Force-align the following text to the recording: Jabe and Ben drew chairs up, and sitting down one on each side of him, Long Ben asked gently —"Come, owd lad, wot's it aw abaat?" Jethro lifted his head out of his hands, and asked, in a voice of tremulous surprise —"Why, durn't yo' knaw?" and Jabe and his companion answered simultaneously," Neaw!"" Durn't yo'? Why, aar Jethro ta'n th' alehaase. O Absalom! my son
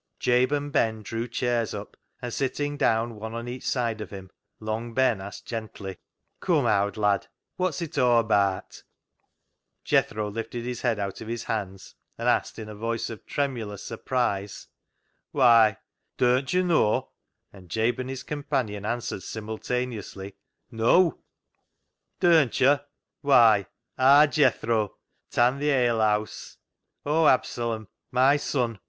Jabe 0.19 0.51
and 0.51 0.71
Ben 0.71 1.03
drew 1.03 1.27
chairs 1.27 1.75
up, 1.75 1.95
and 2.23 2.33
sitting 2.33 2.75
down 2.75 3.17
one 3.17 3.35
on 3.35 3.47
each 3.47 3.61
side 3.67 4.01
of 4.01 4.09
him, 4.09 4.31
Long 4.59 4.95
Ben 4.95 5.21
asked 5.21 5.45
gently 5.45 5.99
—"Come, 6.41 6.65
owd 6.65 6.97
lad, 6.97 7.27
wot's 7.55 7.83
it 7.83 7.99
aw 7.99 8.23
abaat?" 8.23 8.81
Jethro 9.85 10.31
lifted 10.31 10.65
his 10.65 10.81
head 10.81 10.97
out 10.97 11.21
of 11.21 11.27
his 11.27 11.43
hands, 11.43 11.93
and 12.17 12.27
asked, 12.27 12.57
in 12.57 12.67
a 12.67 12.73
voice 12.73 13.11
of 13.11 13.27
tremulous 13.27 13.83
surprise 13.83 14.67
—"Why, 15.33 15.77
durn't 16.17 16.51
yo' 16.51 16.63
knaw?" 16.63 17.07
and 17.53 17.69
Jabe 17.69 17.99
and 18.01 18.09
his 18.09 18.23
companion 18.23 18.87
answered 18.87 19.21
simultaneously," 19.21 20.35
Neaw!"" 20.73 21.11
Durn't 22.21 22.59
yo'? 22.59 22.79
Why, 23.21 23.67
aar 23.99 24.25
Jethro 24.25 24.95
ta'n 25.29 25.59
th' 25.59 25.69
alehaase. 25.69 26.57
O 27.05 27.27
Absalom! 27.27 27.87
my 28.09 28.37
son 28.37 28.79